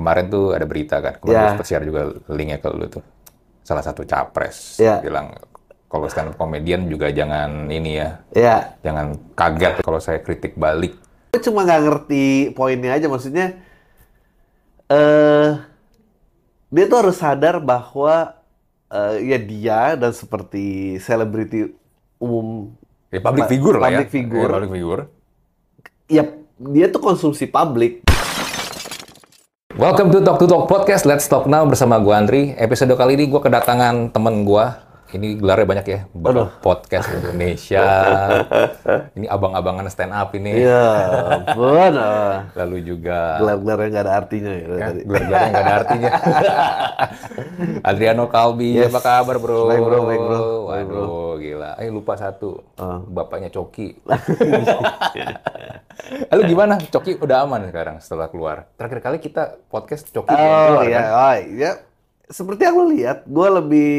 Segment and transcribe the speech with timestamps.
[0.00, 1.52] kemarin tuh ada berita kan, kemarin Ya.
[1.52, 1.68] yeah.
[1.68, 3.04] share juga linknya ke lu tuh.
[3.60, 4.96] Salah satu capres Ya.
[4.98, 5.36] bilang
[5.86, 10.96] kalau stand up komedian juga jangan ini ya, Ya, jangan kaget kalau saya kritik balik.
[11.30, 13.06] gue cuma nggak ngerti poinnya aja.
[13.06, 13.54] Maksudnya,
[14.88, 15.50] eh
[16.66, 18.34] dia tuh harus sadar bahwa
[18.88, 21.70] eh, ya dia dan seperti selebriti
[22.16, 22.74] umum,
[23.10, 23.98] Ya public figure lah ya.
[23.98, 24.40] public figure.
[24.40, 25.02] Ya, public figure.
[26.08, 26.22] ya
[26.58, 28.02] dia tuh konsumsi publik.
[29.78, 31.06] Welcome to Talk to Talk Podcast.
[31.06, 32.58] Let's talk now bersama gua Andri.
[32.58, 34.89] Episode kali ini gua kedatangan temen gua.
[35.10, 36.00] Ini gelarnya banyak ya.
[36.14, 37.82] Bapak Podcast Indonesia.
[39.18, 40.62] ini abang-abangan stand up ini.
[40.62, 40.86] Iya,
[41.58, 42.46] ah.
[42.54, 44.66] Lalu juga Gelar-gelarnya nggak ada artinya ya.
[44.70, 45.00] tadi.
[45.02, 46.10] gelar-gelarnya nggak ada artinya.
[47.90, 48.94] Adriano Kalbi, Yes.
[48.94, 49.66] apa kabar bro?
[49.66, 50.40] Baik, bro, baik, bro.
[50.70, 51.70] Waduh, gila.
[51.82, 52.62] Eh lupa satu.
[52.78, 53.02] Ah.
[53.02, 53.98] Bapaknya Coki.
[56.30, 56.78] Lalu gimana?
[56.78, 58.70] Coki udah aman sekarang setelah keluar.
[58.78, 61.10] Terakhir kali kita podcast Coki Oh iya, kan?
[61.10, 61.72] oh, iya.
[62.30, 63.90] Seperti yang lo lihat, gue lebih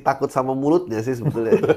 [0.00, 1.60] takut sama mulutnya sih sebetulnya.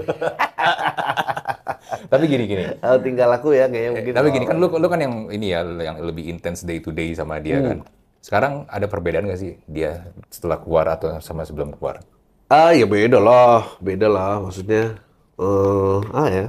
[2.12, 2.80] Tapi gini-gini.
[2.80, 4.14] Kalau tinggal aku ya kayaknya mungkin.
[4.16, 6.96] Tapi gini oh, kan lu lu kan yang ini ya yang lebih intens day to
[6.96, 7.68] day sama dia Hmm.
[7.68, 7.78] kan.
[8.24, 12.02] Sekarang ada perbedaan nggak sih dia setelah keluar atau sama sebelum keluar?
[12.48, 14.96] Ah ya beda lah, beda lah maksudnya.
[15.36, 16.46] eh ah ya.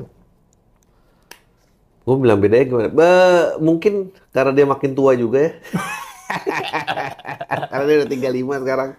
[2.07, 2.89] Gue bilang bedanya gimana?
[2.95, 5.53] Ba- mungkin karena dia makin tua juga ya.
[7.71, 8.91] karena dia udah 35 sekarang.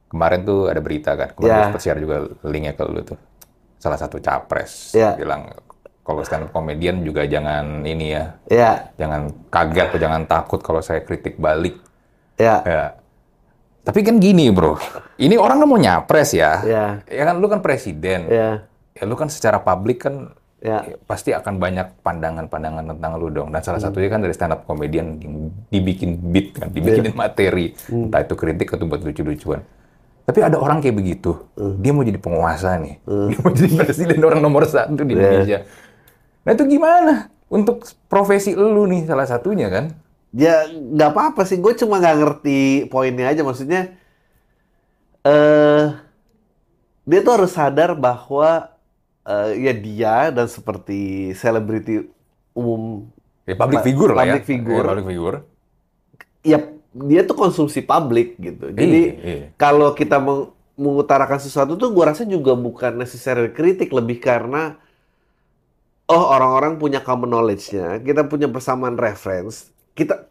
[0.06, 1.64] Kemarin tuh ada berita kan, kemarin Ya.
[1.66, 3.18] sempat share juga linknya ke lu tuh.
[3.76, 5.18] Salah satu capres Ya.
[5.18, 5.50] bilang
[6.02, 10.78] kalau stand up komedian juga jangan ini ya, ya jangan kaget atau jangan takut kalau
[10.80, 11.82] saya kritik balik.
[12.38, 12.84] ya Ya.
[13.86, 14.76] Tapi kan gini bro,
[15.16, 16.52] ini orang kan mau nyapres ya.
[16.60, 18.26] ya Ya kan lu kan presiden.
[18.26, 23.30] ya Ya lu kan secara publik kan ya ya, pasti akan banyak pandangan-pandangan tentang lu
[23.30, 23.54] dong.
[23.54, 23.94] Dan salah Hmm.
[23.94, 25.34] satunya kan dari stand up komedian yang
[25.70, 27.20] dibikin beat kan, dibikinin Iya.
[27.20, 27.66] materi.
[27.86, 28.10] Hmm.
[28.10, 29.62] Entah itu kritik atau buat lucu-lucuan.
[30.26, 31.38] Tapi ada orang kayak begitu.
[31.54, 31.78] Hmm.
[31.78, 32.98] Dia mau jadi penguasa nih.
[33.06, 35.22] Dia mau jadi presiden orang nomor satu di Iya.
[35.22, 35.60] Indonesia.
[36.42, 37.14] Nah itu gimana?
[37.46, 39.94] Untuk profesi lu nih salah satunya kan?
[40.36, 42.60] Ya nggak apa-apa sih, gue cuma nggak ngerti
[42.92, 43.42] poinnya aja.
[43.48, 43.82] Maksudnya,
[45.26, 45.86] eh
[47.06, 48.74] dia tuh harus sadar bahwa
[49.26, 52.06] eh, ya dia dan seperti selebriti
[52.58, 53.10] umum,
[53.46, 54.38] Ya public figure lah ya.
[54.38, 54.84] public figure.
[54.84, 55.38] Ya, public figure.
[56.46, 56.58] ya
[56.96, 58.72] dia tuh konsumsi publik gitu.
[58.72, 59.46] Jadi Iya, iya.
[59.60, 64.76] kalau kita meng- mengutarakan sesuatu tuh, gue rasa juga bukan necessary kritik, lebih karena
[66.06, 70.28] oh orang-orang punya common knowledge-nya, kita punya persamaan reference, kita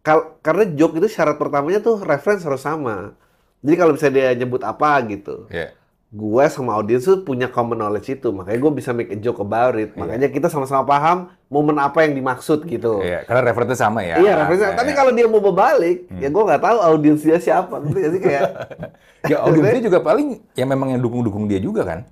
[0.00, 3.18] kal- karena joke itu syarat pertamanya tuh reference harus sama.
[3.58, 5.74] Jadi kalau misalnya dia nyebut apa gitu, Iya.
[6.08, 9.74] gue sama audiens tuh punya common knowledge itu, makanya gue bisa make a joke about
[9.74, 9.92] it.
[9.92, 13.02] Makanya kita sama-sama paham momen apa yang dimaksud gitu.
[13.02, 14.16] Iya, karena referensinya sama ya.
[14.16, 14.72] Iya, referensinya.
[14.72, 14.96] Ya, Tapi ya.
[14.96, 17.76] kalau dia mau berbalik, ya gue nggak tahu audiens dia siapa.
[17.76, 18.42] Nggak sih kayak
[19.34, 22.06] ya audiensnya juga paling yang memang yang dukung-dukung dia juga kan.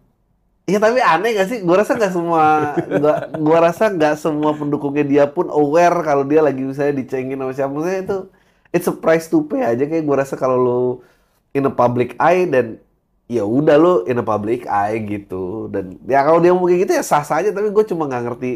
[0.66, 1.58] Iya tapi aneh gak sih?
[1.62, 6.42] Gue rasa nggak semua, nggak, gue rasa nggak semua pendukungnya dia pun aware kalau dia
[6.42, 7.70] lagi misalnya dicengin sama siapa.
[7.70, 8.18] Maksudnya itu,
[8.74, 10.80] it's a price to pay aja kayak gue rasa kalau lu
[11.54, 12.82] in a public eye dan
[13.30, 15.70] ya udah lu in a public eye gitu.
[15.70, 17.54] Dan ya kalau dia mau kayak gitu ya sah saja.
[17.54, 18.52] Tapi gue cuma nggak ngerti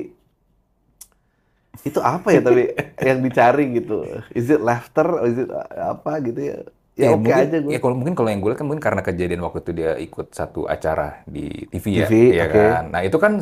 [1.87, 2.75] itu apa ya tapi
[3.09, 4.03] yang dicari gitu.
[4.35, 5.07] Is it laughter?
[5.07, 6.59] Or is it apa gitu ya?
[6.99, 7.71] Ya, oke mungkin, aja gue.
[7.73, 10.27] Ya kalau mungkin kalau yang gue lihat kan mungkin karena kejadian waktu itu dia ikut
[10.35, 12.55] satu acara di TV, ya, TV, ya oke.
[12.55, 12.83] kan.
[12.93, 13.33] Nah itu kan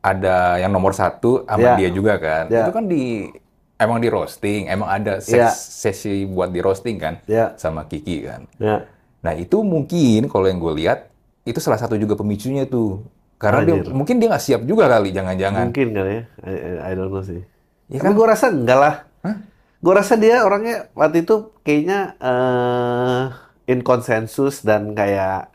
[0.00, 1.74] ada yang nomor satu sama Ya.
[1.76, 2.48] dia juga kan.
[2.48, 2.64] Ya.
[2.64, 3.28] Itu kan di
[3.76, 5.48] emang di roasting, emang ada ses- Ya.
[5.52, 8.44] sesi buat di roasting kan Ya, sama Kiki kan.
[8.60, 8.84] ya,
[9.20, 11.08] Nah itu mungkin kalau yang gue lihat
[11.44, 13.04] itu salah satu juga pemicunya tuh.
[13.40, 15.72] Karena dia, mungkin dia nggak siap juga kali, jangan-jangan.
[15.72, 16.22] Mungkin kali ya.
[16.44, 17.40] I, I- I don't know sih.
[17.88, 18.16] Ya Tapi kan?
[18.20, 18.94] gue rasa enggak lah.
[19.24, 19.36] Hah?
[19.80, 21.34] Gue rasa dia orangnya waktu itu
[21.64, 23.24] kayaknya eh
[23.72, 25.48] in konsensus dan kayak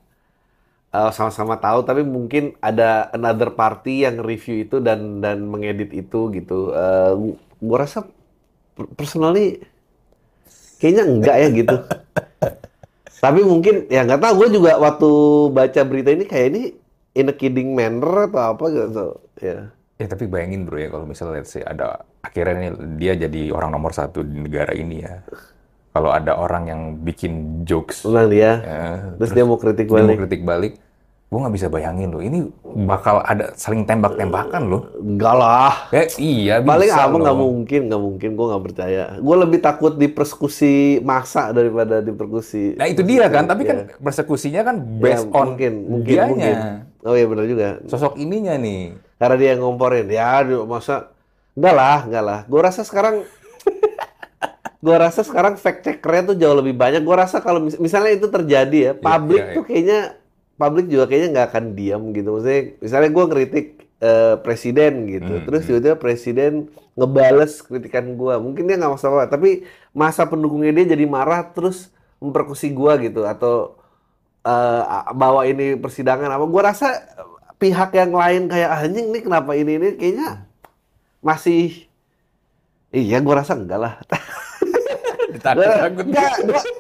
[0.94, 6.20] eh, sama-sama tahu tapi mungkin ada another party yang review itu dan dan mengedit itu
[6.38, 6.74] gitu.
[6.74, 7.14] Eh
[7.62, 8.06] gue rasa
[8.76, 9.62] per- personally
[10.80, 11.76] kayaknya enggak ya gitu.
[13.24, 15.10] tapi mungkin ya nggak tahu gue juga waktu
[15.54, 16.62] baca berita ini kayak ini
[17.16, 19.06] in a kidding manner atau apa gitu.
[19.42, 19.72] Ya.
[19.96, 23.70] Ya tapi bayangin bro ya kalau misalnya let's say ada akhirnya nih dia jadi orang
[23.70, 25.22] nomor satu di negara ini ya.
[25.90, 28.60] Kalau ada orang yang bikin jokes, Ulang dia.
[28.60, 28.84] ya,
[29.16, 30.18] Terus dia mau kritik dia mau balik.
[30.20, 30.74] kritik balik,
[31.26, 32.20] gue nggak bisa bayangin loh.
[32.20, 32.52] Ini
[32.84, 34.92] bakal ada saling tembak-tembakan loh.
[34.94, 35.72] Enggak lah.
[35.90, 37.24] Ya iya Paling bisa apa loh.
[37.24, 38.30] nggak mungkin, nggak mungkin.
[38.36, 39.04] Gue nggak percaya.
[39.16, 42.76] Gue lebih takut dipersekusi masa daripada dipersekusi.
[42.76, 46.28] Nah itu dia kan, tapi kan persekusinya kan based Ya, on mungkin, mungkin, dianya.
[46.28, 46.56] mungkin.
[47.08, 47.80] Oh iya benar juga.
[47.88, 49.00] Sosok ininya nih.
[49.16, 50.12] Karena dia yang ngomporin.
[50.12, 51.15] Ya, masa
[51.56, 52.40] enggak lah, enggak lah.
[52.52, 53.16] Gue rasa sekarang
[54.86, 57.02] gue rasa sekarang fact checkernya tuh jauh lebih banyak.
[57.02, 60.00] Gue rasa kalau mis- misalnya itu terjadi ya, publik iya, tuh kayaknya
[60.56, 62.30] publik juga kayaknya nggak akan diam gitu.
[62.38, 63.66] Maksudnya, misalnya gue ngeritik
[64.06, 66.52] eh, presiden gitu, Hmm, terus tiba-tiba presiden
[66.94, 68.34] ngebales kritikan gue.
[68.38, 69.66] Mungkin dia nggak masalah, tapi
[69.96, 71.90] masa pendukungnya dia jadi marah terus
[72.22, 73.80] memperkusi gue gitu atau
[74.46, 74.82] eh,
[75.16, 76.46] bawa ini persidangan apa?
[76.46, 76.88] Gue rasa
[77.58, 80.44] pihak yang lain kayak "Ah, anjing nih kenapa ini ini kayaknya
[81.26, 81.90] masih
[82.92, 83.94] iya gue rasa enggak lah
[85.36, 86.34] enggak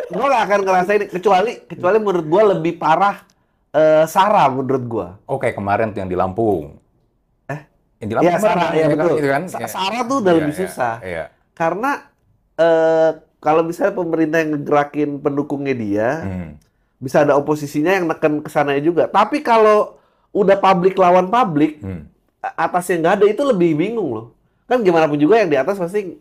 [0.07, 3.25] gue gak akan ngerasain kecuali kecuali menurut gue lebih parah
[3.71, 6.77] eh, Sarah menurut gue Oh kayak kemarin tuh yang di Lampung.
[7.45, 7.59] Eh?
[7.99, 9.43] Yang di Lampung Iya Sarah ya betul gitu kan?
[9.45, 9.67] Sa- Ya.
[9.67, 11.25] Sarah tuh udah Iya, lebih iya, susah Iya.
[11.51, 11.91] karena
[12.55, 16.49] eh, kalau misalnya pemerintah yang ngegerakin pendukungnya dia Hmm.
[16.95, 19.99] bisa ada oposisinya yang neken ke sana juga tapi kalau
[20.31, 22.07] udah publik lawan publik Hmm.
[22.41, 24.27] atasnya nggak ada itu lebih bingung loh
[24.65, 26.17] kan gimana pun juga yang di atas pasti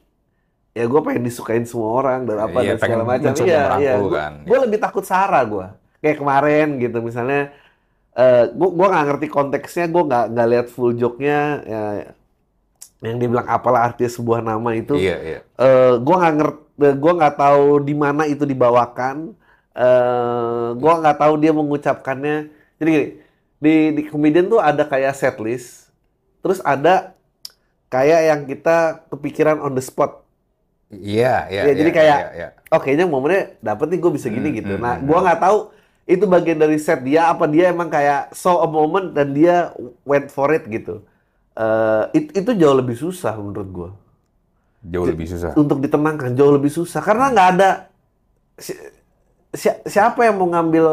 [0.74, 3.30] ya gue pengen disukain semua orang dan apa Iya, dan segala macam.
[3.32, 3.94] mencoba iya iya.
[4.00, 4.12] Gue
[4.56, 4.62] kan.
[4.66, 5.66] lebih takut Sarah gue
[6.02, 7.54] kayak kemarin gitu misalnya
[8.14, 11.82] eh gue gua nggak ngerti konteksnya gue nggak nggak lihat full joke-nya ya,
[13.02, 14.94] yang dia bilang apalah artinya sebuah nama itu.
[14.96, 15.40] Iya, iya.
[15.58, 16.62] eh gue nggak ngerti
[16.94, 19.34] gue nggak tahu di mana itu dibawakan.
[19.74, 22.36] Eh gue nggak tahu dia mengucapkannya.
[22.78, 23.06] Jadi gini
[23.58, 25.88] di di komedian tuh ada kayak set list
[26.44, 27.16] terus ada
[27.94, 28.76] kayak yang kita
[29.08, 30.26] kepikiran on the spot.
[30.90, 31.62] Iya, iya.
[31.66, 32.48] Ya, jadi iya, kayak- iya, iya.
[32.70, 34.72] oh kayaknya momennya dapet nih gue bisa gini Hmm, gitu.
[34.74, 35.58] hmm, nah hmm, gue nggak tahu
[36.04, 37.44] itu bagian dari set dia apa.
[37.46, 39.70] Dia emang kayak saw a moment dan dia
[40.02, 41.02] went for it gitu.
[41.54, 43.90] Eh, it- itu jauh lebih susah menurut gue
[44.84, 45.54] Jauh lebih susah.
[45.56, 47.00] untuk ditenangkan jauh lebih susah.
[47.00, 47.70] Karena nggak ada
[48.56, 48.76] si-
[49.52, 50.86] si- siapa yang mau ngambil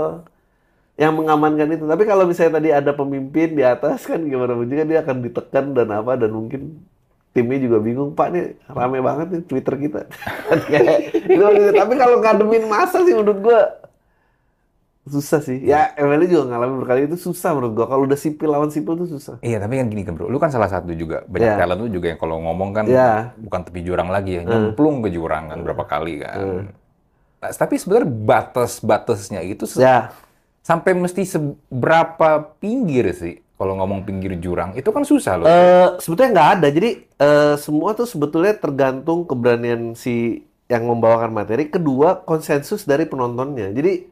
[0.95, 1.85] yang mengamankan itu.
[1.85, 4.53] Tapi kalau misalnya tadi ada pemimpin di atas kan gimana?
[4.53, 6.81] Pun juga dia akan ditekan dan apa dan mungkin
[7.31, 10.01] timnya juga bingung pak nih rame banget nih twitter kita
[10.71, 11.43] Kayak gitu.
[11.73, 13.59] tapi kalau ngademin masa sih menurut gua
[15.01, 18.69] susah sih ya MLI juga ngalamin berkali itu susah menurut gua kalau udah sipil lawan
[18.69, 21.25] sipil tuh susah Iya, tapi kan gini kan bro, lu kan salah satu juga.
[21.25, 21.57] Banyak Iya.
[21.57, 23.33] talent lu juga yang kalau ngomong kan Iya.
[23.35, 26.37] bukan tepi jurang lagi ya, nyemplung ke jurang kan berapa kali kan.
[27.41, 30.13] Nah, tapi sebenarnya batas-batasnya itu ya
[30.61, 32.29] sampai mesti seberapa
[32.61, 35.45] pinggir sih kalau ngomong pinggir jurang itu kan susah loh.
[35.45, 36.67] Eh, sebetulnya nggak ada.
[36.73, 41.69] Jadi eh, semua tuh sebetulnya tergantung keberanian si yang membawakan materi.
[41.69, 43.69] Kedua konsensus dari penontonnya.
[43.69, 44.09] Jadi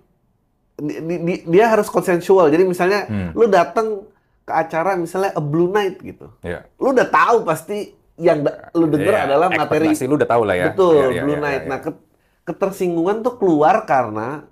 [0.77, 2.53] di- di- di- dia harus konsensual.
[2.53, 3.34] Jadi misalnya Hmm.
[3.34, 4.06] lu datang
[4.46, 6.29] ke acara misalnya a blue night gitu.
[6.39, 6.70] ya.
[6.77, 7.89] Lu udah tahu pasti
[8.20, 10.65] yang da- lu denger Ya, adalah materi ekspektasi lu udah tahu lah ya.
[10.70, 11.56] Betul, Ya, ya, Blue ya, Night.
[11.56, 11.70] ya, ya.
[11.72, 12.01] Nah, ke-
[12.46, 14.46] ketersinggungan tuh keluar karena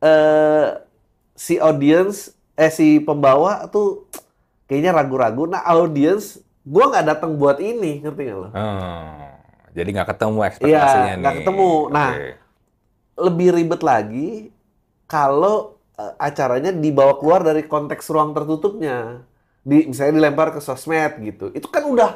[0.00, 0.66] eh
[1.34, 4.06] si audience eh si pembawa tuh
[4.68, 5.44] kayaknya ragu-ragu.
[5.50, 8.48] Nah, audience gua nggak datang buat ini, ngerti nggak lo?
[8.54, 9.26] Oh,
[9.74, 11.20] jadi nggak ketemu ekspektasinya Iya, nih.
[11.20, 11.70] nggak ketemu.
[11.90, 12.28] Nah, Oke.
[13.14, 14.50] Lebih ribet lagi
[15.06, 19.22] kalau eh, acaranya dibawa keluar dari konteks ruang tertutupnya.
[19.64, 21.50] Di misalnya dilempar ke sosmed gitu.
[21.54, 22.10] Itu kan udah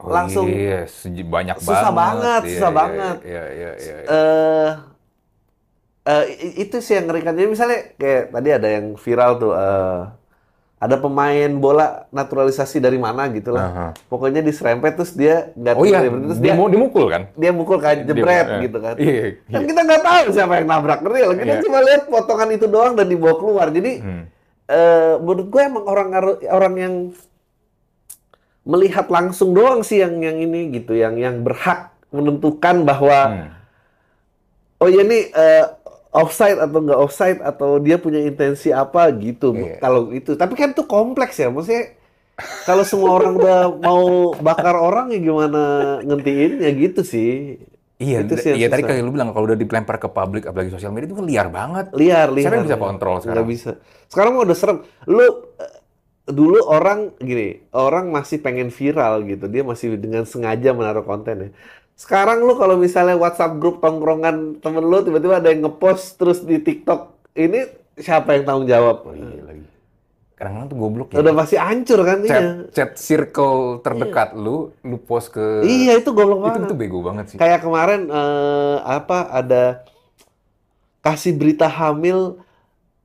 [0.00, 0.88] Oh, langsung iya,
[1.28, 3.16] banyak susah banget, Iya, susah iya, banget.
[3.20, 3.96] Iya, iya, iya.
[4.00, 4.08] iya.
[4.08, 4.70] eh
[6.24, 7.32] i- itu sih yang ngerikan.
[7.32, 10.00] Jadi misalnya kayak tadi ada yang viral tuh, eh,
[10.80, 13.66] ada pemain bola naturalisasi dari mana gitu lah.
[13.66, 13.86] Aha.
[14.08, 17.28] Pokoknya diserempet terus dia nggak Oh iya, terus dia dia mau dimukul kan?
[17.34, 18.94] dia mukul kayak jebret Dia- gitu kan.
[18.96, 19.68] Iya, Kan iya.
[19.68, 21.36] kita nggak tahu siapa yang nabrak nggak?
[21.36, 21.62] Kita Iya.
[21.62, 23.68] cuma lihat potongan itu doang dan dibawa keluar.
[23.68, 24.24] Jadi Hmm.
[24.66, 26.08] eh, menurut gue emang orang
[26.48, 26.94] orang yang
[28.62, 33.48] melihat langsung doang sih yang yang ini gitu, yang yang berhak menentukan bahwa Hmm.
[34.80, 35.64] Oh iya nih, eh,
[36.10, 39.54] offside atau nggak offside atau dia punya intensi apa gitu.
[39.54, 39.78] Iya.
[39.78, 41.94] Kalau itu, tapi kan itu kompleks ya, maksudnya
[42.64, 45.62] kalau semua orang udah mau bakar orang ya gimana
[46.04, 47.60] ngentiin ya gitu sih.
[48.00, 50.88] Iya, Itu sih iya tadi kayak lu bilang kalau udah dilempar ke publik apalagi sosial
[50.88, 51.92] media itu kan liar banget.
[51.92, 52.48] Liar, liar.
[52.48, 53.44] Siapa yang bisa kontrol sekarang?
[53.44, 53.70] bisa.
[54.08, 54.78] Sekarang udah serem.
[55.04, 55.74] Lu eh,
[56.24, 59.52] dulu orang gini, orang masih pengen viral gitu.
[59.52, 61.50] Dia masih dengan sengaja menaruh konten ya.
[62.00, 66.56] Sekarang lu kalau misalnya WhatsApp grup tongkrongan temen lu tiba-tiba ada yang ngepost terus di
[66.56, 69.04] TikTok, ini siapa yang tanggung jawab?
[69.04, 69.68] Oh, iya lagi.
[70.32, 71.20] Kadang-kadang tuh goblok ya.
[71.20, 72.52] Udah pasti hancur kan Chat, iya.
[72.72, 76.72] chat circle terdekat lu, lu post ke Iya, itu goblok banget.
[76.72, 77.36] itu bego banget sih.
[77.36, 79.84] Kayak kemarin eh, apa ada
[81.04, 82.40] kasih berita hamil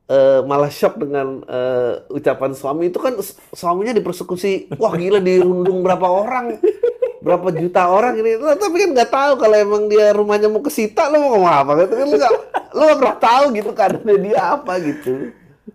[0.08, 5.84] eh, malah shock dengan eh, ucapan suami itu kan su- suaminya dipersekusi wah gila dirundung
[5.84, 6.56] berapa orang
[7.26, 11.10] berapa juta orang ini Lah, tapi kan nggak tahu kalau emang dia rumahnya mau kesita
[11.10, 12.34] lo mau ngomong apa gitu kan lu nggak
[12.70, 15.14] lu nggak pernah tahu gitu keadaannya dia apa gitu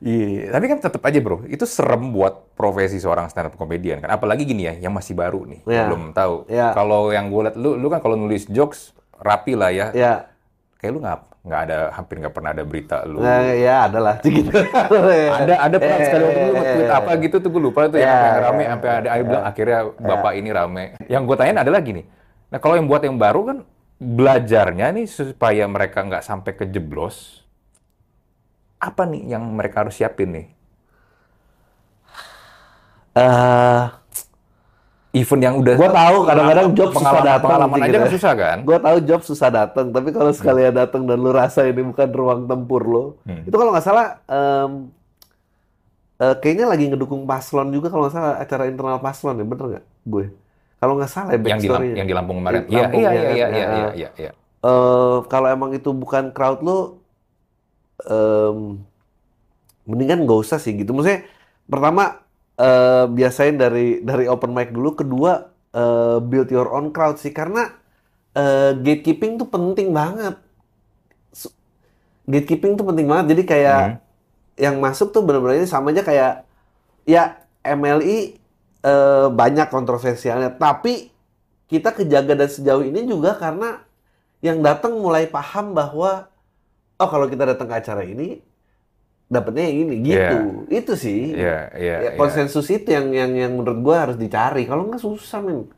[0.00, 4.14] Iya, tapi kan tetap aja bro, itu serem buat profesi seorang stand up comedian kan.
[4.14, 5.90] Apalagi gini ya, yang masih baru nih, Iya.
[5.90, 6.46] belum tahu.
[6.46, 6.72] Iya.
[6.72, 9.90] Kalau yang gue liat, lu, lu kan kalau nulis jokes rapi lah ya.
[9.92, 10.12] ya
[10.78, 13.24] Kayak lu nggak nggak ada, hampir nggak pernah ada berita lu.
[13.24, 14.52] nah, ya adalah gitu
[15.32, 16.98] ada ada pernah Eh, sekali waktu lu eh, nge-tweet eh.
[17.00, 19.44] apa gitu tuh gue lupa tuh yang, Ya, yang rame ya, sampai ada yang bilang
[19.48, 20.84] akhirnya bapak ini rame.
[21.08, 22.02] Yang gue tanyain adalah gini.
[22.52, 23.58] Nah kalau yang buat yang baru kan
[23.96, 27.40] belajarnya nih supaya mereka nggak sampai kejeblos.
[28.76, 30.46] Apa nih yang mereka harus siapin nih?
[33.10, 33.84] Eh,
[35.10, 37.98] Event yang udah Gua tahu kadang-kadang job susah datang pengalaman gitu aja ya.
[37.98, 38.56] kan susah kan?
[38.62, 42.40] Gue tahu job susah datang, tapi kalau sekalian datang dan lu rasa ini bukan ruang
[42.44, 43.42] tempur lo, Hmm.
[43.42, 44.86] itu kalau nggak salah, em,
[46.16, 49.84] eh, kayaknya lagi ngedukung paslon juga kalau nggak salah acara internal paslon ya, bener nggak?
[50.04, 50.24] Gue,
[50.76, 51.96] kalau nggak salah ya yang di, Lam- backstory-nya.
[51.96, 52.62] yang di Lampung kemarin.
[52.64, 53.50] Iya Lampung, iya ya iya iya Ya.
[53.50, 54.30] iya iya iya.
[54.62, 56.78] Eh, kalau emang itu bukan crowd lo,
[58.00, 58.78] em,
[59.82, 60.92] mendingan nggak usah sih gitu.
[60.92, 61.26] Maksudnya
[61.66, 62.22] pertama
[62.66, 65.32] eh, biasain dari dari open mic dulu, kedua
[65.74, 67.62] eh, build your own crowd sih karena
[68.36, 70.36] eh, gatekeeping tuh penting banget.
[72.28, 73.26] Gatekeeping tuh penting banget.
[73.36, 73.98] Jadi kayak Hmm.
[74.60, 76.32] yang masuk tuh bener-bener sama aja kayak
[77.08, 78.38] ya MLI
[78.84, 81.10] eh, banyak kontroversialnya, tapi
[81.70, 83.82] kita kejaga dan sejauh ini juga karena
[84.44, 86.28] yang datang mulai paham bahwa
[87.00, 88.40] oh kalau kita datang ke acara ini
[89.30, 90.38] dapetnya yang ini gitu.
[90.66, 91.38] Itu sih.
[91.38, 91.96] Iya iya.
[92.02, 92.18] Ya, iya.
[92.18, 94.66] konsensus itu yang yang yang menurut gua harus dicari.
[94.66, 95.70] Kalau nggak susah men.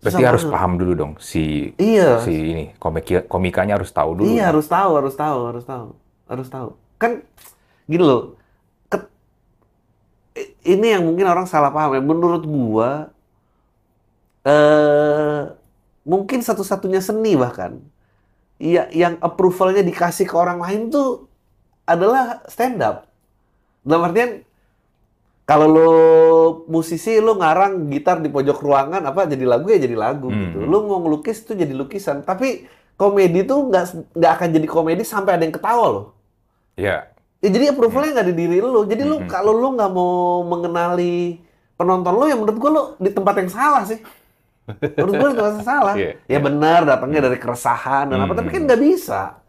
[0.00, 0.54] Berarti harus banget.
[0.56, 2.24] paham dulu dong si Iya.
[2.24, 4.30] si ini komik komikanya harus tahu dulu.
[4.32, 5.88] Iya harus tahu, harus tahu, harus tahu,
[6.24, 6.68] harus tahu.
[6.96, 7.22] Kan
[7.84, 8.34] gini loh.
[10.38, 12.02] i- ini yang mungkin orang salah paham ya.
[12.02, 13.10] Menurut gua
[14.46, 15.42] eh
[16.08, 17.76] mungkin satu-satunya seni bahkan.
[18.58, 21.27] Iya, yang approvalnya dikasih ke orang lain tuh
[21.88, 23.08] adalah stand up.
[23.80, 24.44] Dalam artian
[25.42, 25.90] kalau lo
[26.68, 30.36] musisi lo ngarang gitar di pojok ruangan apa jadi lagu ya jadi lagu Hmm.
[30.44, 30.58] gitu.
[30.62, 32.20] Lo mau ngelukis itu jadi lukisan.
[32.20, 36.06] Tapi komedi tuh nggak nggak akan jadi komedi sampai ada yang ketawa loh.
[36.76, 37.08] Iya.
[37.38, 38.84] Ya, jadi approvalnya nggak di diri lo.
[38.84, 39.26] Jadi lo Hmm.
[39.26, 41.40] kalau lo nggak mau mengenali
[41.74, 43.98] penonton lo ya menurut gua lo di tempat yang salah sih.
[45.00, 45.94] Menurut tempat yang salah.
[46.00, 49.40] Iya, Ya benar datangnya dari keresahan dan apa tapi kan nggak bisa.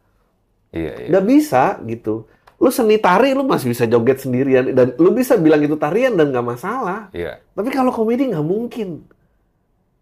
[0.69, 1.07] Iya iya.
[1.09, 2.29] nggak bisa gitu.
[2.59, 6.29] Lu seni tari lu masih bisa joget sendirian dan lu bisa bilang itu tarian dan
[6.29, 7.07] nggak masalah.
[7.09, 7.39] Iya.
[7.55, 9.07] Tapi kalau komedi nggak mungkin.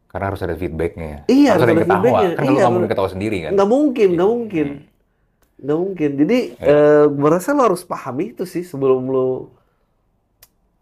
[0.07, 1.27] Karena harus ada feedbacknya.
[1.27, 2.00] Iya, harus ada harus ada ketawa.
[2.01, 2.29] feedbacknya.
[2.33, 2.91] Kan lu Iya, nggak mungkin bener.
[2.91, 3.51] ketawa sendiri kan?
[3.53, 4.33] Nggak mungkin, nggak Iya.
[4.36, 4.67] mungkin.
[4.67, 4.86] Hmm.
[5.57, 6.09] Nggak mungkin.
[6.17, 6.67] Jadi Iya.
[6.67, 9.27] eh gua rasa lu harus pahami itu sih sebelum lu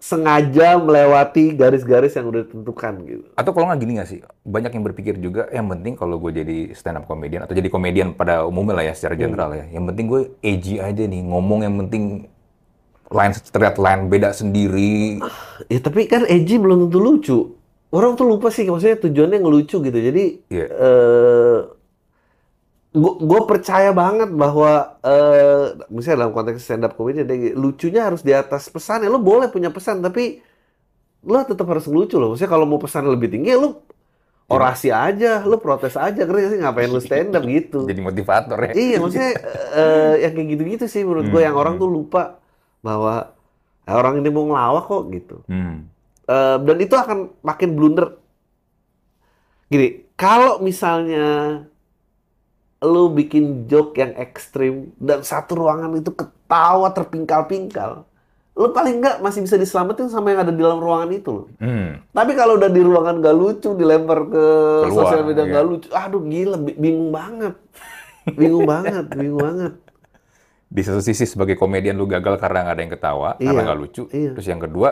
[0.05, 3.25] sengaja melewati garis-garis yang udah ditentukan gitu.
[3.33, 4.19] Atau kalau nggak gini nggak sih?
[4.45, 8.13] Banyak yang berpikir juga, yang penting kalau gue jadi stand up comedian atau jadi komedian
[8.13, 8.99] pada umumnya lah ya Hmm.
[9.01, 9.65] secara general ya.
[9.73, 12.29] Yang penting gue edgy aja nih, ngomong yang penting
[13.09, 15.17] line terlihat line beda sendiri.
[15.73, 17.37] Ya tapi kan Eji belum tentu lucu.
[17.89, 19.97] Orang tuh lupa sih maksudnya tujuannya ngelucu gitu.
[19.97, 20.65] Jadi Iya.
[20.69, 21.57] eh
[22.99, 28.31] gue percaya banget bahwa eh misalnya dalam konteks stand up comedy ada lucunya harus di
[28.31, 29.11] atas pesannya.
[29.11, 30.39] Lo boleh punya pesan tapi
[31.27, 32.31] lo tetap harus ngelucu loh.
[32.33, 33.83] Maksudnya kalau mau pesan lebih tinggi ya lo
[34.45, 36.21] orasi aja, lo protes aja.
[36.23, 37.83] Karena sih ngapain lo stand up gitu.
[37.83, 38.71] Jadi motivator ya.
[38.71, 39.31] Iya, maksudnya
[39.75, 42.39] eh, yang kayak gitu-gitu sih menurut gue Hmm, yang orang tuh lupa
[42.79, 43.35] bahwa
[43.85, 45.35] "Ah, orang ini mau ngelawak kok gitu.
[45.51, 45.89] Hmm.
[46.25, 48.17] Eh, dan itu akan makin blunder.
[49.65, 51.25] Gini, kalau misalnya
[52.85, 58.05] lu bikin joke yang ekstrim dan satu ruangan itu ketawa terpingkal-pingkal,
[58.53, 61.47] lu paling nggak masih bisa diselamatin sama yang ada di dalam ruangan itu loh.
[61.57, 61.99] Hmm.
[62.07, 64.45] Tapi kalau udah di ruangan gak lucu, dilempar ke
[64.85, 65.53] Keluar, sosial media iya.
[65.53, 67.53] gak lucu, aduh gila, bi- bingung banget.
[68.27, 69.73] Bingung banget, bingung banget.
[70.65, 73.79] di satu sisi sebagai komedian lu gagal karena nggak ada yang ketawa, karena Iya, nggak
[73.79, 74.03] lucu.
[74.09, 74.31] iya.
[74.33, 74.89] Terus yang kedua,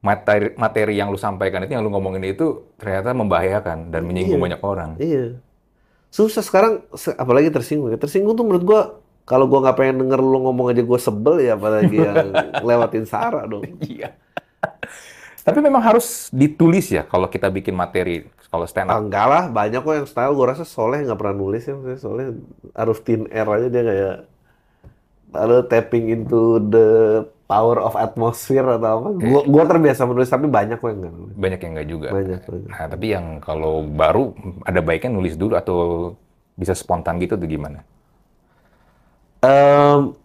[0.00, 4.44] materi, materi yang lu sampaikan itu, yang lu ngomongin itu ternyata membahayakan dan menyinggung Iya.
[4.44, 4.90] banyak orang.
[4.98, 5.24] Iya.
[6.12, 7.88] Susah sekarang, se- apalagi tersinggung.
[7.88, 7.96] ya.
[7.96, 8.80] Tersinggung tuh menurut gua,
[9.24, 12.30] kalau gua nggak pengen denger lu ngomong aja gua sebel ya, apalagi yang
[12.68, 13.64] lewatin Sarah dong.
[13.80, 14.12] Iya.
[15.42, 19.02] Tapi memang harus ditulis ya kalau kita bikin materi kalau stand Ah, up.
[19.02, 20.36] enggak lah, banyak kok yang style.
[20.36, 21.72] Gua rasa Soleh nggak pernah nulis ya.
[21.72, 22.26] maksudnya Soleh
[22.70, 24.16] harus thin air aja dia kayak
[25.32, 26.88] lalu tapping into the
[27.52, 29.08] power of atmosphere atau apa.
[29.20, 31.34] Gua, gua terbiasa menulis tapi banyak kok yang nggak nulis.
[31.36, 32.08] Banyak yang nggak juga.
[32.08, 32.68] Banyak, banyak.
[32.72, 34.32] Nah, tapi yang kalau baru
[34.64, 35.78] ada baiknya nulis dulu atau
[36.56, 37.84] bisa spontan gitu tuh gimana?
[39.44, 40.16] Em,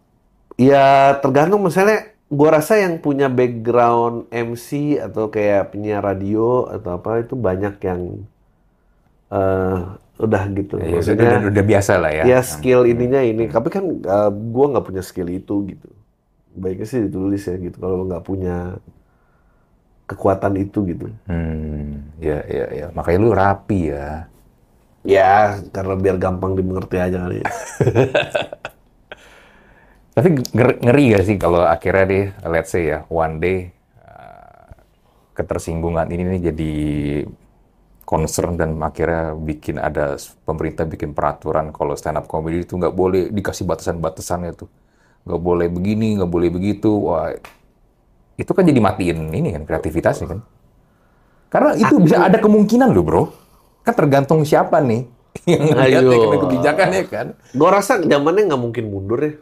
[0.56, 7.28] ya tergantung misalnya gua rasa yang punya background MC atau kayak penyiar radio atau apa
[7.28, 8.02] itu banyak yang
[9.28, 9.80] eh
[10.18, 10.80] udah gitu.
[10.80, 12.24] Ya, Maksudnya udah, udah biasa lah ya.
[12.24, 13.52] ya skill ininya ini.
[13.52, 15.92] Tapi kan eh, gua nggak punya skill itu gitu.
[16.58, 18.82] Baiknya sih ditulis ya gitu kalau lo nggak punya
[20.08, 21.06] kekuatan itu gitu.
[21.28, 22.86] Hmm, ya, ya, ya.
[22.96, 24.32] Makanya lu rapi ya.
[25.08, 27.44] Ya karena biar gampang dimengerti aja kali.
[27.44, 27.48] ya.
[30.18, 33.70] Tapi nger- ngeri gak sih kalau akhirnya deh, let's say ya, one day
[34.02, 34.74] uh,
[35.38, 36.72] ketersinggungan ini nih jadi
[38.08, 40.16] concern dan akhirnya bikin ada
[40.48, 44.72] pemerintah bikin peraturan kalau stand up comedy itu nggak boleh dikasih batasan-batasannya tuh,
[45.28, 47.36] nggak boleh begini, nggak boleh begitu, wah
[48.38, 50.40] itu kan jadi matiin ini kan kreativitasnya kan.
[51.48, 53.24] Karena itu bisa ada kemungkinan loh bro,
[53.84, 55.04] kan tergantung siapa nih
[55.52, 56.12] yang ngeliat Ayo.
[56.12, 57.28] ya kan kebijakannya kan.
[57.52, 59.34] Gue rasa zamannya nggak mungkin mundur ya.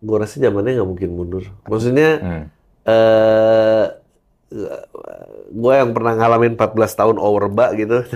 [0.00, 1.44] Gue rasa zamannya nggak mungkin mundur.
[1.68, 2.44] Maksudnya, Hmm.
[2.84, 3.84] eh
[5.50, 8.02] gue yang pernah ngalamin 14 tahun overba gitu.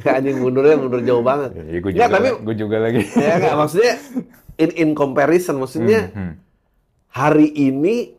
[0.00, 1.52] Anjing mundurnya mundur jauh banget.
[1.60, 3.04] Ya, gue juga, tapi gue juga lagi.
[3.12, 3.94] ya nggak maksudnya
[4.60, 6.34] in in comparison maksudnya Hmm.
[7.08, 8.12] hari ini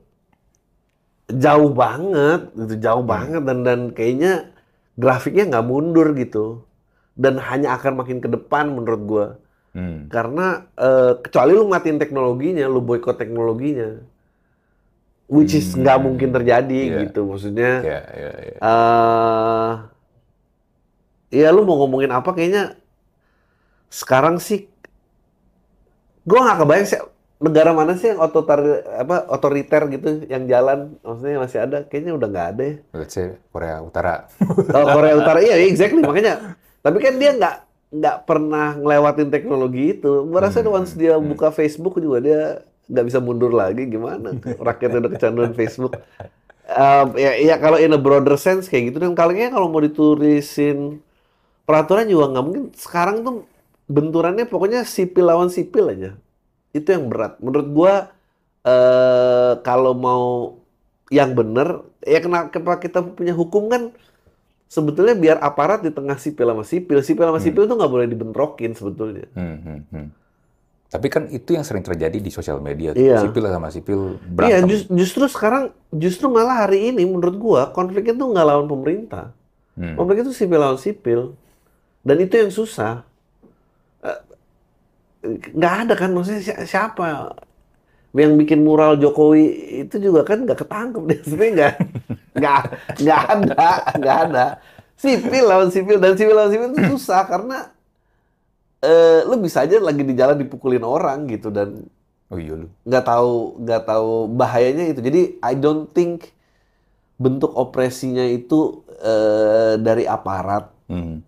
[1.31, 4.51] jauh banget, gitu jauh banget dan dan kayaknya
[4.99, 6.65] grafiknya nggak mundur gitu
[7.15, 9.27] dan hanya akan makin ke depan menurut gua.
[9.71, 10.11] Hmm.
[10.11, 14.03] Karena eh, kecuali lu matiin teknologinya, lu boykot teknologinya,
[15.31, 16.97] which is nggak mungkin terjadi Iya.
[17.07, 17.23] gitu.
[17.23, 18.55] Maksudnya, Ya, ya, ya.
[18.59, 19.71] eh
[21.31, 22.75] ya lu mau ngomongin apa kayaknya
[23.87, 24.67] sekarang sih,
[26.27, 27.01] gua nggak kebayang sih
[27.41, 32.27] negara mana sih yang ototar apa otoriter gitu yang jalan, maksudnya masih ada, kayaknya udah
[32.29, 32.75] nggak ada ya.
[32.93, 34.29] Let's say Korea Utara.
[34.45, 36.53] Oh, Korea Utara iya exactly makanya.
[36.85, 37.55] Tapi kan dia nggak
[37.91, 40.29] nggak pernah ngelewatin teknologi itu.
[40.29, 42.41] Gua rasa once dia buka Facebook juga dia
[42.85, 44.37] nggak bisa mundur lagi gimana?
[44.61, 45.97] Rakyatnya udah kecanduan Facebook.
[46.71, 51.01] Um, ya, ya kalau in a broader sense kayak gitu dan kalinya kalau mau ditulisin
[51.65, 52.63] peraturan juga nggak mungkin.
[52.77, 53.49] Sekarang tuh
[53.91, 56.15] benturannya pokoknya sipil lawan sipil aja.
[56.71, 57.35] Itu yang berat.
[57.43, 57.93] Menurut gua
[58.63, 60.55] eh kalau mau
[61.11, 63.91] yang benar ya kenapa kita punya hukum kan
[64.71, 67.03] sebetulnya biar aparat di tengah sipil sama sipil.
[67.03, 69.27] Sipil sama sipil tuh nggak boleh dibentrokin sebetulnya.
[69.35, 70.07] Hmm, hmm, hmm.
[70.91, 72.91] Tapi kan itu yang sering terjadi di sosial media.
[72.91, 73.23] Iya.
[73.23, 74.27] Sipil sama sipil Iya,
[74.63, 74.67] berantem.
[74.71, 79.35] jus- justru sekarang justru malah hari ini menurut gua konfliknya tuh nggak lawan pemerintah.
[79.75, 79.95] Hmm.
[79.95, 81.35] Konflik itu sipil lawan sipil.
[82.03, 83.03] Dan itu yang susah.
[85.21, 87.29] Nggak ada kan maksudnya si- siapa
[88.11, 89.45] yang bikin mural Jokowi
[89.87, 91.71] itu juga kan nggak ketangkep deh sebenarnya nggak
[92.35, 92.61] nggak
[92.99, 94.45] nggak ada nggak ada
[94.99, 97.71] sipil lawan sipil dan sipil lawan sipil itu susah karena
[98.81, 101.85] eh lu bisa aja lagi di jalan dipukulin orang gitu dan
[102.31, 102.67] Oh iya lu.
[102.87, 103.31] nggak tahu
[103.61, 106.31] nggak tahu bahayanya itu jadi I don't think
[107.21, 111.23] bentuk opresinya itu eh, dari aparat Hmm.